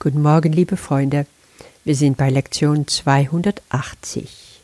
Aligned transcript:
Guten 0.00 0.22
Morgen, 0.22 0.52
liebe 0.52 0.76
Freunde. 0.76 1.26
Wir 1.84 1.96
sind 1.96 2.16
bei 2.16 2.30
Lektion 2.30 2.86
280. 2.86 4.60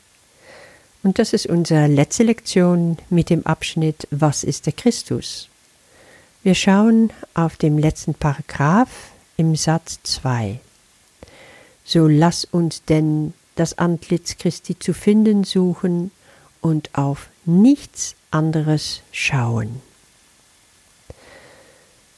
Und 1.02 1.18
das 1.18 1.32
ist 1.32 1.46
unsere 1.46 1.88
letzte 1.88 2.22
Lektion 2.22 2.98
mit 3.10 3.30
dem 3.30 3.44
Abschnitt 3.44 4.06
Was 4.12 4.44
ist 4.44 4.66
der 4.66 4.74
Christus? 4.74 5.48
Wir 6.44 6.54
schauen 6.54 7.10
auf 7.34 7.56
den 7.56 7.78
letzten 7.78 8.14
Paragraph 8.14 9.10
im 9.36 9.56
Satz 9.56 9.98
2. 10.04 10.60
So 11.84 12.06
lass 12.06 12.44
uns 12.44 12.84
denn 12.84 13.34
das 13.56 13.76
Antlitz 13.76 14.38
Christi 14.38 14.78
zu 14.78 14.94
finden 14.94 15.42
suchen 15.42 16.12
und 16.60 16.96
auf 16.96 17.28
nichts 17.44 18.14
anderes 18.30 19.00
schauen. 19.10 19.82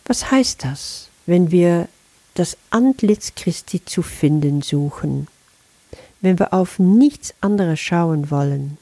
Was 0.05 0.31
heißt 0.31 0.65
das, 0.65 1.09
wenn 1.25 1.51
wir 1.51 1.89
das 2.37 2.57
Antlitz 2.69 3.35
Christi 3.35 3.85
zu 3.85 4.03
finden 4.03 4.61
suchen, 4.61 5.27
wenn 6.21 6.39
wir 6.39 6.53
auf 6.53 6.79
nichts 6.79 7.35
anderes 7.41 7.81
schauen 7.81 8.31
wollen. 8.31 8.77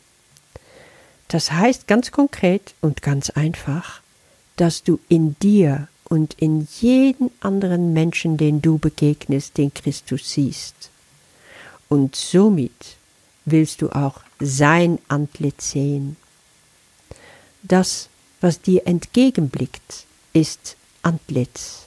Das 1.29 1.53
heißt 1.53 1.87
ganz 1.87 2.11
konkret 2.11 2.75
und 2.81 3.01
ganz 3.01 3.31
einfach, 3.31 4.01
dass 4.57 4.83
du 4.83 4.98
in 5.09 5.37
dir 5.41 5.89
und 6.05 6.35
in 6.35 6.67
jeden 6.81 7.31
anderen 7.41 7.93
Menschen, 7.93 8.37
den 8.37 8.61
du 8.61 8.79
begegnest, 8.79 9.57
den 9.57 9.73
Christus 9.73 10.33
siehst. 10.33 10.91
Und 11.89 12.17
somit 12.17 12.97
willst 13.45 13.83
du 13.83 13.91
auch 13.91 14.21
sein 14.41 14.98
Antlitz 15.09 15.71
sehen. 15.71 16.17
Das, 17.62 18.09
was 18.41 18.61
dir 18.61 18.87
entgegenblickt, 18.87 20.07
ist 20.33 20.77
Antlitz. 21.03 21.84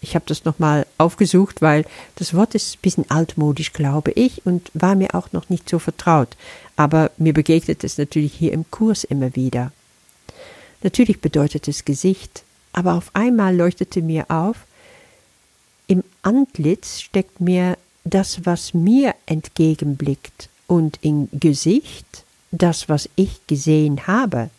Ich 0.00 0.14
habe 0.14 0.24
das 0.26 0.44
nochmal 0.44 0.86
aufgesucht, 0.98 1.60
weil 1.60 1.84
das 2.16 2.34
Wort 2.34 2.54
ist 2.54 2.76
ein 2.76 2.82
bisschen 2.82 3.10
altmodisch, 3.10 3.72
glaube 3.72 4.12
ich, 4.12 4.46
und 4.46 4.70
war 4.72 4.94
mir 4.94 5.14
auch 5.14 5.32
noch 5.32 5.50
nicht 5.50 5.68
so 5.68 5.78
vertraut. 5.78 6.36
Aber 6.76 7.10
mir 7.18 7.34
begegnet 7.34 7.84
es 7.84 7.98
natürlich 7.98 8.32
hier 8.32 8.52
im 8.52 8.70
Kurs 8.70 9.04
immer 9.04 9.36
wieder. 9.36 9.72
Natürlich 10.82 11.20
bedeutet 11.20 11.68
es 11.68 11.84
Gesicht, 11.84 12.42
aber 12.72 12.94
auf 12.94 13.10
einmal 13.12 13.54
leuchtete 13.54 14.00
mir 14.00 14.30
auf, 14.30 14.56
im 15.86 16.04
Antlitz 16.22 17.00
steckt 17.00 17.40
mir 17.40 17.76
das, 18.04 18.46
was 18.46 18.72
mir 18.72 19.14
entgegenblickt, 19.26 20.48
und 20.70 21.00
im 21.02 21.28
Gesicht 21.32 22.24
das, 22.52 22.88
was 22.88 23.08
ich 23.16 23.44
gesehen 23.48 24.06
habe. 24.06 24.50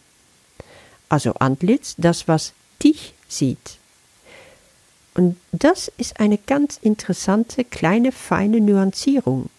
Also 1.08 1.34
Antlitz, 1.36 1.96
das, 1.98 2.28
was 2.28 2.52
dich 2.84 3.14
sieht. 3.30 3.78
Und 5.14 5.36
das 5.52 5.92
ist 5.98 6.20
eine 6.20 6.38
ganz 6.38 6.78
interessante, 6.82 7.66
kleine, 7.66 8.12
feine 8.12 8.62
Nuancierung, 8.62 9.50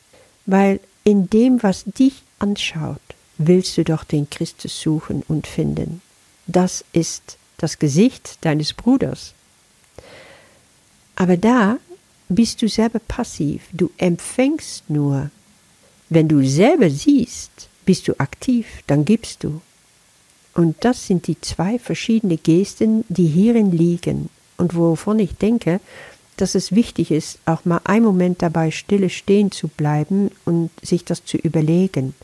weil 0.47 0.81
in 1.05 1.29
dem, 1.29 1.63
was 1.63 1.85
dich 1.85 2.23
anschaut, 2.39 3.01
willst 3.39 3.77
du 3.77 3.85
doch 3.85 4.05
den 4.05 4.31
Christus 4.31 4.81
suchen 4.81 5.23
und 5.29 5.47
finden. 5.47 6.01
Das 6.47 6.85
ist 6.93 7.37
das 7.59 7.79
Gesicht 7.79 8.39
deines 8.43 8.73
Bruders. 8.73 9.35
Aber 11.17 11.37
da 11.37 11.79
bist 12.29 12.63
du 12.63 12.69
selber 12.69 12.99
passiv, 13.01 13.63
du 13.73 13.91
empfängst 13.99 14.89
nur. 14.89 15.31
Wenn 16.09 16.29
du 16.29 16.47
selber 16.47 16.89
siehst, 16.89 17.69
bist 17.85 18.09
du 18.09 18.19
aktiv, 18.19 18.67
dann 18.87 19.05
gibst 19.05 19.45
du. 19.45 19.61
Und 20.55 20.77
das 20.81 21.07
sind 21.07 21.27
die 21.27 21.41
zwei 21.41 21.79
verschiedene 21.79 22.37
Gesten, 22.37 23.05
die 23.09 23.27
hierin 23.27 23.71
liegen 23.73 24.29
und 24.63 24.77
wovon 24.77 25.19
ich 25.19 25.35
denke, 25.35 25.81
dass 26.37 26.55
es 26.55 26.71
wichtig 26.71 27.11
ist, 27.11 27.41
auch 27.47 27.65
mal 27.65 27.81
einen 27.83 28.05
Moment 28.05 28.43
dabei 28.43 28.71
stille 28.71 29.11
stehen 29.11 29.51
zu 29.51 29.67
bleiben 29.67 30.31
und 30.45 30.71
sich 30.81 31.05
das 31.05 31.25
zu 31.25 31.37
überlegen. 31.37 32.15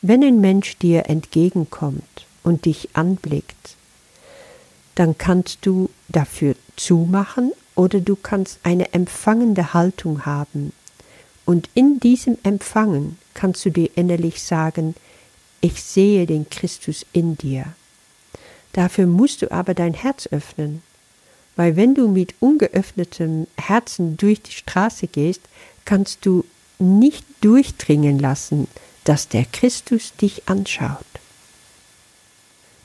Wenn 0.00 0.24
ein 0.24 0.40
Mensch 0.40 0.78
dir 0.78 1.10
entgegenkommt 1.10 2.26
und 2.44 2.64
dich 2.64 2.88
anblickt, 2.94 3.76
dann 4.94 5.18
kannst 5.18 5.66
du 5.66 5.90
dafür 6.08 6.54
zumachen 6.76 7.52
oder 7.74 8.00
du 8.00 8.16
kannst 8.16 8.60
eine 8.62 8.94
empfangende 8.94 9.74
Haltung 9.74 10.24
haben. 10.24 10.72
Und 11.44 11.68
in 11.74 12.00
diesem 12.00 12.38
Empfangen 12.42 13.18
kannst 13.34 13.66
du 13.66 13.70
dir 13.70 13.90
innerlich 13.96 14.42
sagen, 14.42 14.94
ich 15.60 15.82
sehe 15.82 16.24
den 16.24 16.48
Christus 16.48 17.04
in 17.12 17.36
dir. 17.36 17.66
Dafür 18.72 19.06
musst 19.06 19.42
du 19.42 19.52
aber 19.52 19.74
dein 19.74 19.92
Herz 19.92 20.26
öffnen 20.30 20.82
weil 21.56 21.76
wenn 21.76 21.94
du 21.94 22.08
mit 22.08 22.34
ungeöffnetem 22.40 23.46
Herzen 23.56 24.16
durch 24.16 24.42
die 24.42 24.52
Straße 24.52 25.06
gehst, 25.06 25.42
kannst 25.84 26.26
du 26.26 26.44
nicht 26.78 27.24
durchdringen 27.40 28.18
lassen, 28.18 28.68
dass 29.04 29.28
der 29.28 29.44
Christus 29.44 30.14
dich 30.20 30.48
anschaut. 30.48 31.04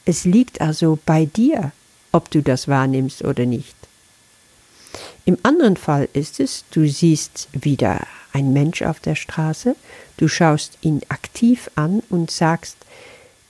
Es 0.05 0.25
liegt 0.25 0.61
also 0.61 0.99
bei 1.05 1.25
dir, 1.25 1.71
ob 2.11 2.29
du 2.31 2.41
das 2.41 2.67
wahrnimmst 2.67 3.23
oder 3.23 3.45
nicht. 3.45 3.75
Im 5.25 5.37
anderen 5.43 5.77
Fall 5.77 6.09
ist 6.13 6.39
es, 6.39 6.65
du 6.71 6.87
siehst 6.87 7.47
wieder 7.53 8.07
ein 8.33 8.53
Mensch 8.53 8.81
auf 8.81 8.99
der 8.99 9.15
Straße, 9.15 9.75
du 10.17 10.27
schaust 10.27 10.77
ihn 10.81 11.01
aktiv 11.09 11.69
an 11.75 12.01
und 12.09 12.31
sagst, 12.31 12.77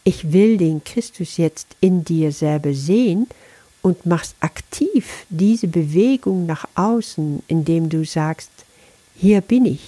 ich 0.03 0.31
will 0.31 0.57
den 0.57 0.83
Christus 0.83 1.37
jetzt 1.37 1.67
in 1.81 2.03
dir 2.03 2.31
selber 2.31 2.73
sehen 2.73 3.27
und 3.81 4.05
machst 4.05 4.35
aktiv 4.39 5.25
diese 5.29 5.67
Bewegung 5.67 6.45
nach 6.45 6.65
außen, 6.75 7.43
indem 7.47 7.89
du 7.89 8.05
sagst, 8.05 8.51
hier 9.15 9.41
bin 9.41 9.65
ich 9.65 9.81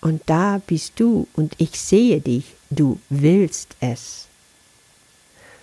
und 0.00 0.22
da 0.26 0.60
bist 0.66 1.00
du 1.00 1.26
und 1.34 1.54
ich 1.58 1.80
sehe 1.80 2.20
dich, 2.20 2.44
du 2.70 3.00
willst 3.08 3.76
es. 3.80 4.26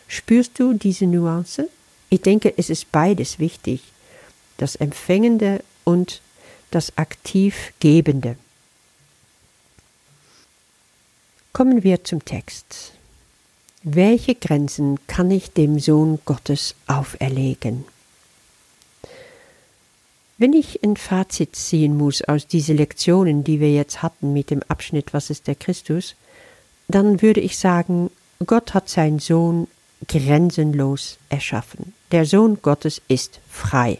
Spürst 0.07 0.59
du 0.59 0.73
diese 0.73 1.07
Nuance? 1.07 1.69
Ich 2.09 2.21
denke, 2.21 2.53
es 2.57 2.69
ist 2.69 2.91
beides 2.91 3.39
wichtig, 3.39 3.81
das 4.57 4.75
Empfängende 4.75 5.63
und 5.83 6.21
das 6.71 6.97
aktiv 6.97 7.73
Gebende. 7.79 8.35
Kommen 11.53 11.83
wir 11.83 12.03
zum 12.03 12.23
Text. 12.25 12.93
Welche 13.85 14.33
Grenzen 14.33 14.97
kann 15.07 15.29
ich 15.29 15.51
dem 15.51 15.77
Sohn 15.77 16.19
Gottes 16.23 16.73
auferlegen? 16.87 17.83
Wenn 20.37 20.53
ich 20.53 20.81
ein 20.85 20.95
Fazit 20.95 21.57
ziehen 21.57 21.97
muss 21.97 22.21
aus 22.21 22.47
diesen 22.47 22.77
Lektionen, 22.77 23.43
die 23.43 23.59
wir 23.59 23.73
jetzt 23.73 24.01
hatten 24.01 24.31
mit 24.31 24.51
dem 24.51 24.63
Abschnitt 24.69 25.13
Was 25.13 25.29
ist 25.29 25.47
der 25.47 25.55
Christus, 25.55 26.15
dann 26.87 27.21
würde 27.21 27.41
ich 27.41 27.57
sagen, 27.57 28.09
Gott 28.45 28.73
hat 28.73 28.87
seinen 28.87 29.19
Sohn 29.19 29.67
grenzenlos 30.07 31.17
erschaffen. 31.27 31.93
Der 32.13 32.25
Sohn 32.25 32.59
Gottes 32.61 33.01
ist 33.09 33.41
frei. 33.49 33.99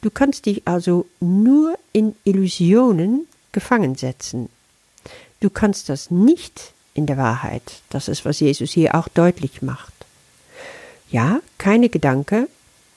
Du 0.00 0.10
kannst 0.10 0.46
dich 0.46 0.62
also 0.66 1.06
nur 1.20 1.78
in 1.92 2.16
Illusionen 2.24 3.28
gefangen 3.52 3.94
setzen. 3.94 4.48
Du 5.38 5.50
kannst 5.50 5.88
das 5.88 6.10
nicht 6.10 6.72
in 6.94 7.06
der 7.06 7.16
Wahrheit. 7.16 7.80
Das 7.90 8.08
ist, 8.08 8.24
was 8.24 8.40
Jesus 8.40 8.70
hier 8.70 8.94
auch 8.94 9.08
deutlich 9.08 9.62
macht. 9.62 9.92
Ja, 11.10 11.40
keine 11.58 11.88
Gedanke 11.88 12.48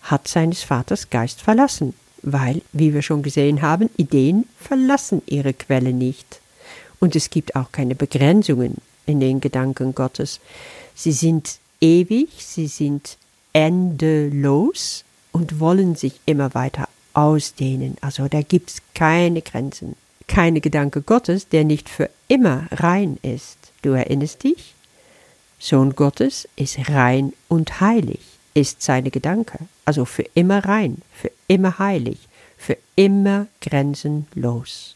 hat 0.01 0.27
seines 0.27 0.63
Vaters 0.63 1.09
Geist 1.09 1.41
verlassen, 1.41 1.93
weil, 2.21 2.61
wie 2.71 2.93
wir 2.93 3.01
schon 3.01 3.23
gesehen 3.23 3.61
haben, 3.61 3.89
Ideen 3.97 4.47
verlassen 4.59 5.21
ihre 5.25 5.53
Quelle 5.53 5.93
nicht. 5.93 6.39
Und 6.99 7.15
es 7.15 7.29
gibt 7.29 7.55
auch 7.55 7.71
keine 7.71 7.95
Begrenzungen 7.95 8.75
in 9.05 9.19
den 9.19 9.41
Gedanken 9.41 9.93
Gottes. 9.93 10.39
Sie 10.93 11.11
sind 11.11 11.59
ewig, 11.81 12.29
sie 12.39 12.67
sind 12.67 13.17
endelos 13.53 15.03
und 15.31 15.59
wollen 15.59 15.95
sich 15.95 16.19
immer 16.25 16.53
weiter 16.53 16.87
ausdehnen. 17.13 17.97
Also 18.01 18.27
da 18.27 18.41
gibt 18.41 18.69
es 18.69 18.77
keine 18.93 19.41
Grenzen. 19.41 19.95
Keine 20.27 20.61
Gedanke 20.61 21.01
Gottes, 21.01 21.49
der 21.49 21.63
nicht 21.63 21.89
für 21.89 22.09
immer 22.27 22.67
rein 22.71 23.17
ist. 23.21 23.57
Du 23.81 23.91
erinnerst 23.91 24.43
dich? 24.43 24.73
Sohn 25.59 25.95
Gottes 25.95 26.47
ist 26.55 26.89
rein 26.89 27.33
und 27.47 27.79
heilig, 27.79 28.19
ist 28.53 28.81
seine 28.81 29.11
Gedanke, 29.11 29.59
also 29.85 30.05
für 30.05 30.25
immer 30.33 30.65
rein, 30.65 31.01
für 31.13 31.31
immer 31.47 31.79
heilig, 31.79 32.19
für 32.57 32.77
immer 32.95 33.47
grenzenlos. 33.61 34.95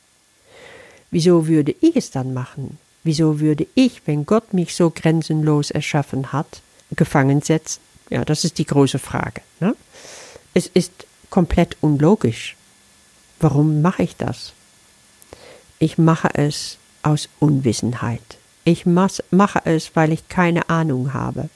Wieso 1.11 1.47
würde 1.47 1.75
ich 1.81 1.95
es 1.95 2.11
dann 2.11 2.33
machen? 2.33 2.77
Wieso 3.03 3.39
würde 3.39 3.65
ich, 3.75 4.01
wenn 4.05 4.25
Gott 4.25 4.53
mich 4.53 4.75
so 4.75 4.89
grenzenlos 4.89 5.71
erschaffen 5.71 6.31
hat, 6.31 6.61
gefangen 6.95 7.41
setzen? 7.41 7.81
Ja, 8.09 8.25
das 8.25 8.43
ist 8.43 8.57
die 8.57 8.65
große 8.65 8.99
Frage. 8.99 9.41
Ne? 9.59 9.75
Es 10.53 10.67
ist 10.67 10.91
komplett 11.29 11.77
unlogisch. 11.81 12.55
Warum 13.39 13.81
mache 13.81 14.03
ich 14.03 14.15
das? 14.15 14.53
Ich 15.79 15.97
mache 15.97 16.29
es 16.33 16.77
aus 17.03 17.29
Unwissenheit. 17.39 18.21
Ich 18.65 18.85
mache 18.85 19.61
es, 19.63 19.95
weil 19.95 20.11
ich 20.11 20.27
keine 20.27 20.69
Ahnung 20.69 21.13
habe. 21.13 21.49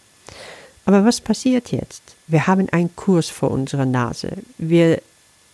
Aber 0.86 1.06
was 1.06 1.22
passiert 1.22 1.72
jetzt? 1.72 2.02
Wir 2.28 2.48
haben 2.48 2.70
einen 2.70 2.96
Kurs 2.96 3.30
vor 3.30 3.52
unserer 3.52 3.86
Nase. 3.86 4.32
Wir 4.58 5.02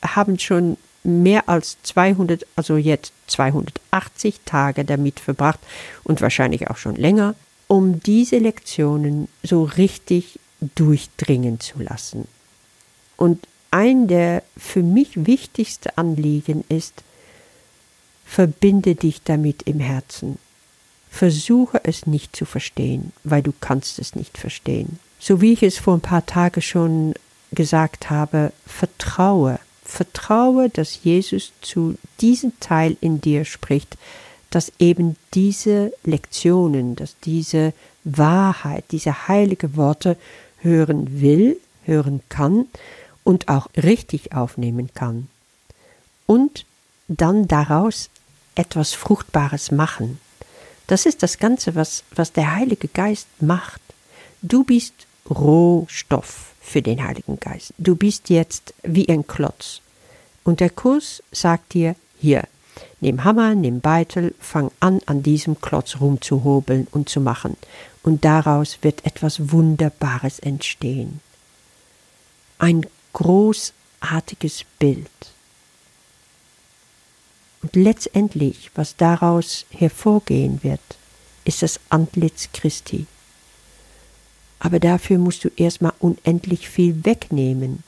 haben 0.03 0.39
schon 0.39 0.77
mehr 1.03 1.49
als 1.49 1.77
200, 1.83 2.45
also 2.55 2.77
jetzt 2.77 3.13
280 3.27 4.41
Tage 4.45 4.85
damit 4.85 5.19
verbracht 5.19 5.59
und 6.03 6.21
wahrscheinlich 6.21 6.69
auch 6.69 6.77
schon 6.77 6.95
länger, 6.95 7.35
um 7.67 7.99
diese 7.99 8.37
Lektionen 8.37 9.27
so 9.43 9.63
richtig 9.63 10.39
durchdringen 10.75 11.59
zu 11.59 11.81
lassen. 11.81 12.27
Und 13.17 13.47
ein 13.71 14.07
der 14.07 14.43
für 14.57 14.83
mich 14.83 15.25
wichtigsten 15.25 15.89
Anliegen 15.95 16.63
ist, 16.69 17.03
verbinde 18.29 18.93
dich 18.93 19.23
damit 19.23 19.63
im 19.63 19.79
Herzen. 19.79 20.37
Versuche 21.09 21.81
es 21.83 22.05
nicht 22.05 22.35
zu 22.35 22.45
verstehen, 22.45 23.11
weil 23.23 23.41
du 23.41 23.51
kannst 23.59 23.97
es 23.97 24.15
nicht 24.15 24.37
verstehen. 24.37 24.99
So 25.19 25.41
wie 25.41 25.53
ich 25.53 25.63
es 25.63 25.79
vor 25.79 25.95
ein 25.95 26.01
paar 26.01 26.25
Tagen 26.27 26.61
schon 26.61 27.15
gesagt 27.51 28.11
habe, 28.11 28.53
vertraue, 28.67 29.59
vertraue, 29.83 30.69
dass 30.69 31.03
Jesus 31.03 31.51
zu 31.61 31.97
diesem 32.21 32.57
Teil 32.59 32.95
in 33.01 33.19
dir 33.19 33.45
spricht, 33.45 33.97
dass 34.51 34.71
eben 34.77 35.15
diese 35.33 35.91
Lektionen, 36.03 36.95
dass 36.95 37.19
diese 37.21 37.73
Wahrheit, 38.03 38.85
diese 38.91 39.27
heilige 39.27 39.75
Worte 39.75 40.17
hören 40.59 41.19
will, 41.19 41.59
hören 41.83 42.21
kann 42.29 42.67
und 43.23 43.47
auch 43.49 43.69
richtig 43.75 44.33
aufnehmen 44.33 44.91
kann. 44.93 45.27
Und 46.27 46.65
dann 47.07 47.47
daraus 47.47 48.11
etwas 48.59 48.93
Fruchtbares 48.93 49.71
machen. 49.71 50.19
Das 50.87 51.05
ist 51.05 51.23
das 51.23 51.37
Ganze, 51.37 51.75
was, 51.75 52.03
was 52.13 52.33
der 52.33 52.55
Heilige 52.55 52.89
Geist 52.89 53.27
macht. 53.39 53.81
Du 54.41 54.63
bist 54.63 54.93
Rohstoff 55.29 56.53
für 56.59 56.81
den 56.81 57.03
Heiligen 57.03 57.39
Geist. 57.39 57.73
Du 57.77 57.95
bist 57.95 58.29
jetzt 58.29 58.73
wie 58.83 59.07
ein 59.07 59.25
Klotz. 59.25 59.81
Und 60.43 60.59
der 60.59 60.69
Kurs 60.69 61.23
sagt 61.31 61.73
dir, 61.73 61.95
hier, 62.19 62.43
nimm 62.99 63.23
Hammer, 63.23 63.55
nimm 63.55 63.81
Beitel, 63.81 64.33
fang 64.39 64.71
an, 64.79 64.99
an 65.05 65.23
diesem 65.23 65.61
Klotz 65.61 65.97
rumzuhobeln 66.01 66.87
und 66.91 67.07
zu 67.07 67.21
machen. 67.21 67.55
Und 68.03 68.25
daraus 68.25 68.79
wird 68.81 69.05
etwas 69.05 69.51
Wunderbares 69.51 70.39
entstehen. 70.39 71.21
Ein 72.57 72.85
großartiges 73.13 74.65
Bild. 74.79 75.09
Und 77.61 77.75
letztendlich, 77.75 78.71
was 78.75 78.95
daraus 78.95 79.65
hervorgehen 79.69 80.63
wird, 80.63 80.79
ist 81.43 81.61
das 81.61 81.79
Antlitz 81.89 82.49
Christi. 82.53 83.05
Aber 84.59 84.79
dafür 84.79 85.17
musst 85.17 85.43
du 85.43 85.49
erstmal 85.55 85.93
unendlich 85.99 86.69
viel 86.69 87.05
wegnehmen, 87.05 87.83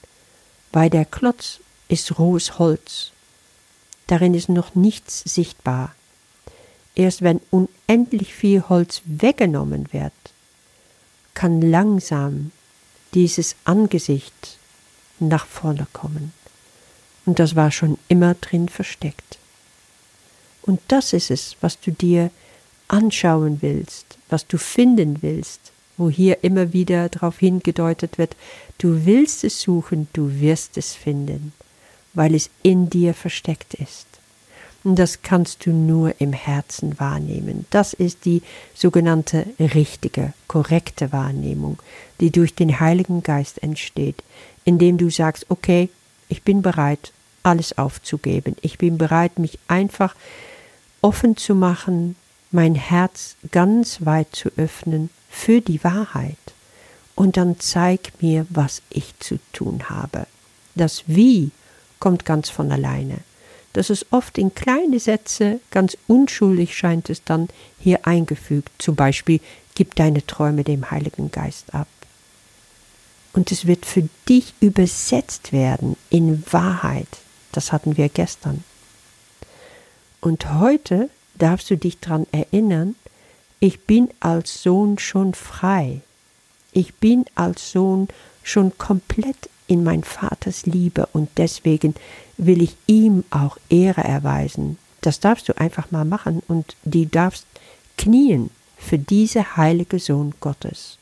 weil 0.71 0.89
der 0.89 1.05
Klotz 1.05 1.59
ist 1.87 2.17
rohes 2.17 2.59
Holz. 2.59 3.11
Darin 4.07 4.33
ist 4.33 4.49
noch 4.49 4.75
nichts 4.75 5.21
sichtbar. 5.25 5.93
Erst 6.95 7.21
wenn 7.21 7.39
unendlich 7.49 8.33
viel 8.33 8.63
Holz 8.67 9.01
weggenommen 9.05 9.91
wird, 9.93 10.13
kann 11.33 11.61
langsam 11.61 12.51
dieses 13.13 13.55
Angesicht 13.63 14.57
nach 15.19 15.45
vorne 15.45 15.87
kommen. 15.93 16.33
Und 17.25 17.39
das 17.39 17.55
war 17.55 17.71
schon 17.71 17.97
immer 18.07 18.33
drin 18.35 18.67
versteckt. 18.67 19.37
Und 20.63 20.79
das 20.87 21.13
ist 21.13 21.31
es, 21.31 21.55
was 21.61 21.79
du 21.79 21.91
dir 21.91 22.29
anschauen 22.87 23.57
willst, 23.61 24.17
was 24.29 24.45
du 24.47 24.57
finden 24.57 25.21
willst, 25.21 25.71
wo 25.97 26.09
hier 26.09 26.43
immer 26.43 26.73
wieder 26.73 27.09
darauf 27.09 27.39
hingedeutet 27.39 28.17
wird, 28.17 28.35
du 28.77 29.05
willst 29.05 29.43
es 29.43 29.61
suchen, 29.61 30.07
du 30.13 30.39
wirst 30.39 30.77
es 30.77 30.93
finden, 30.93 31.53
weil 32.13 32.35
es 32.35 32.49
in 32.63 32.89
dir 32.89 33.13
versteckt 33.13 33.73
ist. 33.75 34.07
Und 34.83 34.97
das 34.97 35.21
kannst 35.21 35.65
du 35.65 35.71
nur 35.71 36.19
im 36.19 36.33
Herzen 36.33 36.99
wahrnehmen. 36.99 37.65
Das 37.69 37.93
ist 37.93 38.25
die 38.25 38.41
sogenannte 38.73 39.45
richtige, 39.59 40.33
korrekte 40.47 41.11
Wahrnehmung, 41.11 41.77
die 42.19 42.31
durch 42.31 42.55
den 42.55 42.79
Heiligen 42.79 43.21
Geist 43.21 43.61
entsteht, 43.61 44.23
indem 44.65 44.97
du 44.97 45.11
sagst, 45.11 45.45
okay, 45.49 45.89
ich 46.29 46.41
bin 46.41 46.63
bereit, 46.63 47.11
alles 47.43 47.77
aufzugeben. 47.77 48.55
Ich 48.61 48.79
bin 48.79 48.97
bereit, 48.97 49.37
mich 49.37 49.59
einfach 49.67 50.15
offen 51.01 51.37
zu 51.37 51.55
machen, 51.55 52.15
mein 52.51 52.75
Herz 52.75 53.35
ganz 53.51 54.05
weit 54.05 54.35
zu 54.35 54.49
öffnen 54.57 55.09
für 55.29 55.61
die 55.61 55.83
Wahrheit. 55.83 56.37
Und 57.15 57.37
dann 57.37 57.59
zeig 57.59 58.13
mir, 58.21 58.45
was 58.49 58.81
ich 58.89 59.17
zu 59.19 59.39
tun 59.53 59.89
habe. 59.89 60.27
Das 60.75 61.03
Wie 61.07 61.51
kommt 61.99 62.25
ganz 62.25 62.49
von 62.49 62.71
alleine. 62.71 63.19
Das 63.73 63.89
ist 63.89 64.07
oft 64.11 64.37
in 64.37 64.53
kleine 64.53 64.99
Sätze, 64.99 65.59
ganz 65.69 65.97
unschuldig 66.07 66.75
scheint 66.75 67.09
es 67.09 67.23
dann 67.23 67.47
hier 67.79 68.05
eingefügt. 68.05 68.71
Zum 68.79 68.95
Beispiel, 68.95 69.39
gib 69.75 69.95
deine 69.95 70.25
Träume 70.25 70.63
dem 70.63 70.91
Heiligen 70.91 71.31
Geist 71.31 71.73
ab. 71.73 71.87
Und 73.33 73.51
es 73.51 73.65
wird 73.65 73.85
für 73.85 74.09
dich 74.27 74.53
übersetzt 74.59 75.53
werden 75.53 75.95
in 76.09 76.43
Wahrheit. 76.51 77.07
Das 77.53 77.71
hatten 77.71 77.95
wir 77.95 78.09
gestern. 78.09 78.63
Und 80.21 80.53
heute 80.53 81.09
darfst 81.35 81.69
du 81.71 81.77
dich 81.77 81.99
daran 81.99 82.27
erinnern, 82.31 82.95
ich 83.59 83.81
bin 83.81 84.09
als 84.19 84.63
Sohn 84.63 84.97
schon 84.99 85.33
frei. 85.33 86.01
Ich 86.71 86.93
bin 86.95 87.25
als 87.35 87.71
Sohn 87.71 88.07
schon 88.43 88.77
komplett 88.77 89.49
in 89.67 89.83
mein 89.83 90.03
Vaters 90.03 90.65
Liebe 90.65 91.07
und 91.13 91.29
deswegen 91.37 91.95
will 92.37 92.61
ich 92.61 92.75
ihm 92.87 93.23
auch 93.29 93.57
Ehre 93.69 94.03
erweisen. 94.03 94.77
Das 95.01 95.19
darfst 95.19 95.49
du 95.49 95.57
einfach 95.57 95.91
mal 95.91 96.05
machen 96.05 96.41
und 96.47 96.75
du 96.83 97.05
darfst 97.05 97.45
knien 97.97 98.51
für 98.77 98.97
diese 98.97 99.57
heilige 99.57 99.99
Sohn 99.99 100.33
Gottes. 100.39 100.97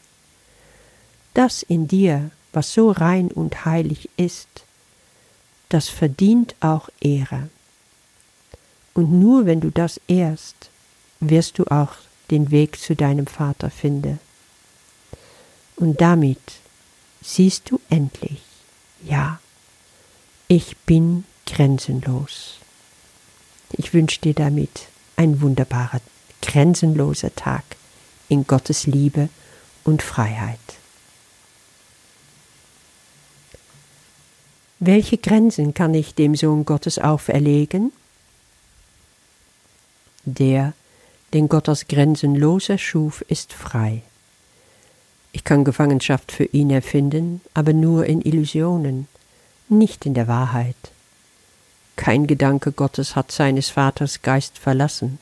Das 1.33 1.63
in 1.63 1.88
dir, 1.88 2.31
was 2.54 2.74
so 2.74 2.92
rein 2.92 3.30
und 3.30 3.65
heilig 3.65 4.10
ist, 4.18 4.48
das 5.69 5.88
verdient 5.88 6.56
auch 6.62 6.89
Ehre. 7.00 7.50
Und 8.94 9.12
nur 9.12 9.45
wenn 9.45 9.62
du 9.62 9.69
das 9.69 10.00
ehrst, 10.07 10.69
wirst 11.19 11.59
du 11.59 11.65
auch 11.65 11.94
den 12.31 12.51
Weg 12.51 12.80
zu 12.80 12.95
deinem 12.95 13.27
Vater 13.27 13.69
finden. 13.69 14.19
Und 15.75 16.01
damit 16.01 16.39
siehst 17.21 17.71
du 17.71 17.80
endlich, 17.89 18.41
ja, 19.03 19.39
ich 20.47 20.77
bin 20.77 21.24
grenzenlos. 21.45 22.57
Ich 23.72 23.93
wünsche 23.93 24.19
dir 24.22 24.34
damit 24.34 24.88
ein 25.15 25.41
wunderbarer, 25.41 26.01
grenzenloser 26.41 27.34
Tag 27.36 27.63
in 28.29 28.48
Gottes 28.48 28.88
Liebe 28.88 29.29
und 29.84 30.01
Freiheit. 30.01 30.60
Welche 34.79 35.17
Grenzen 35.17 35.74
kann 35.74 35.93
ich 35.93 36.15
dem 36.15 36.36
Sohn 36.36 36.63
Gottes 36.63 37.00
auferlegen? 37.00 37.91
Der, 40.25 40.73
den 41.33 41.49
Gott 41.49 41.69
als 41.69 41.88
grenzenloser 41.88 42.77
schuf, 42.77 43.21
ist 43.27 43.53
frei. 43.53 44.01
Ich 45.31 45.43
kann 45.43 45.63
Gefangenschaft 45.63 46.31
für 46.31 46.45
ihn 46.45 46.71
erfinden, 46.71 47.41
aber 47.53 47.73
nur 47.73 48.05
in 48.05 48.21
Illusionen, 48.21 49.07
nicht 49.67 50.05
in 50.05 50.13
der 50.13 50.27
Wahrheit. 50.27 50.75
Kein 51.95 52.27
Gedanke 52.27 52.71
Gottes 52.71 53.15
hat 53.15 53.31
seines 53.31 53.69
Vaters 53.69 54.21
Geist 54.21 54.57
verlassen. 54.57 55.19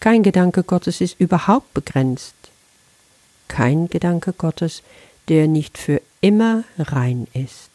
Kein 0.00 0.22
Gedanke 0.22 0.62
Gottes 0.62 1.00
ist 1.00 1.20
überhaupt 1.20 1.74
begrenzt. 1.74 2.34
Kein 3.48 3.88
Gedanke 3.88 4.32
Gottes, 4.32 4.82
der 5.28 5.48
nicht 5.48 5.78
für 5.78 6.00
immer 6.20 6.64
rein 6.78 7.26
ist. 7.34 7.70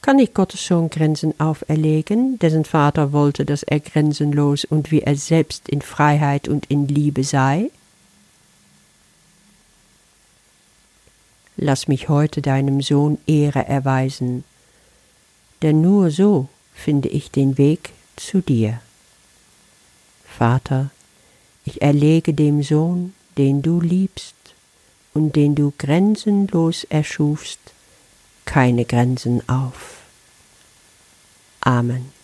Kann 0.00 0.18
ich 0.18 0.32
Gottes 0.32 0.64
Sohn 0.64 0.90
Grenzen 0.90 1.38
auferlegen, 1.38 2.38
dessen 2.38 2.64
Vater 2.64 3.12
wollte, 3.12 3.44
dass 3.44 3.62
er 3.62 3.80
grenzenlos 3.80 4.64
und 4.64 4.90
wie 4.90 5.02
er 5.02 5.16
selbst 5.16 5.68
in 5.68 5.82
Freiheit 5.82 6.48
und 6.48 6.66
in 6.66 6.86
Liebe 6.86 7.24
sei? 7.24 7.70
Lass 11.56 11.88
mich 11.88 12.08
heute 12.08 12.40
deinem 12.40 12.80
Sohn 12.80 13.18
Ehre 13.26 13.66
erweisen, 13.66 14.44
denn 15.62 15.80
nur 15.80 16.12
so 16.12 16.48
finde 16.72 17.08
ich 17.08 17.32
den 17.32 17.58
Weg 17.58 17.90
zu 18.14 18.40
dir. 18.40 18.80
Vater, 20.24 20.90
ich 21.64 21.82
erlege 21.82 22.32
dem 22.32 22.62
Sohn, 22.62 23.12
den 23.36 23.60
du 23.60 23.80
liebst 23.80 24.36
und 25.14 25.34
den 25.34 25.56
du 25.56 25.72
grenzenlos 25.76 26.84
erschufst, 26.84 27.58
keine 28.48 28.86
Grenzen 28.86 29.46
auf. 29.46 29.98
Amen. 31.60 32.17